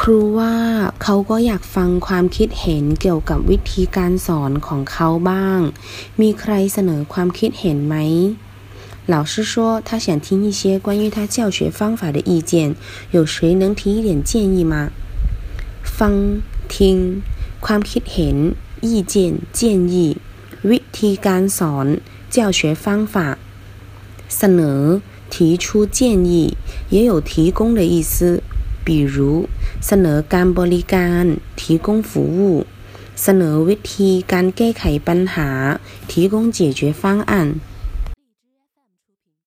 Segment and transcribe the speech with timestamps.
[0.00, 0.54] ครูว่า
[1.02, 5.60] เขาก็อยากฟังความคิดเห็นเกี่ยวกับวิธีการสอนของเขาบ้าง
[6.20, 7.96] มีใครเสนอความคิดเห็นไหม
[9.14, 9.52] 老师说
[9.86, 12.52] 他想听一些关于他教学方法的意见，
[13.10, 14.74] 有谁能提一点建议吗？
[15.96, 16.14] ฟัง
[16.68, 17.22] 听
[17.64, 18.36] ความคิดเห็น
[18.86, 19.14] 意见
[19.58, 19.60] 建
[19.92, 19.94] 议
[20.70, 21.86] วิธีการสอน
[22.34, 23.38] 教学方法
[24.36, 24.80] เสนอ
[25.32, 25.98] 提出建
[26.30, 26.56] 议
[26.90, 28.42] 也有提供的意思
[28.86, 29.16] 比如
[29.86, 31.24] เสนอการบริการ
[31.60, 32.40] 提供服务
[33.22, 35.50] เสนอวิธีการแก้ไขปัญหา
[36.10, 37.32] 提供解决方案